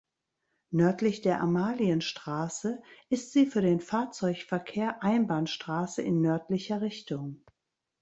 [0.71, 7.43] Nördlich der Amalienstraße ist sie für den Fahrzeugverkehr Einbahnstraße in nördlicher Richtung.